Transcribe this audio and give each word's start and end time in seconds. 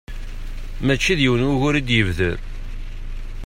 Mačči 0.85 1.13
d 1.17 1.19
yiwen 1.23 1.47
wugur 1.47 1.75
i 1.79 1.81
d-yebder. 1.87 2.37